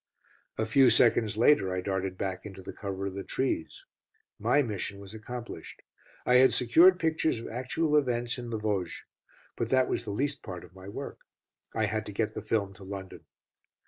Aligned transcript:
A 0.57 0.65
few 0.65 0.89
seconds 0.89 1.37
later 1.37 1.71
I 1.71 1.79
darted 1.79 2.17
back 2.17 2.43
into 2.43 2.63
the 2.63 2.73
cover 2.73 3.05
of 3.05 3.13
the 3.13 3.23
trees. 3.23 3.85
My 4.39 4.63
mission 4.63 4.99
was 4.99 5.13
accomplished. 5.13 5.83
I 6.25 6.37
had 6.37 6.55
secured 6.55 6.97
pictures 6.99 7.39
of 7.39 7.47
actual 7.49 7.95
events 7.95 8.39
in 8.39 8.49
the 8.49 8.57
Vosges. 8.57 9.05
But 9.55 9.69
that 9.69 9.87
was 9.87 10.03
the 10.03 10.09
least 10.11 10.41
part 10.41 10.63
of 10.63 10.73
my 10.73 10.87
work. 10.89 11.19
I 11.75 11.85
had 11.85 12.07
to 12.07 12.11
get 12.13 12.33
the 12.33 12.41
film 12.41 12.73
to 12.73 12.83
London. 12.83 13.25